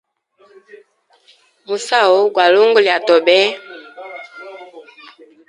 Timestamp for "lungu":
2.53-2.79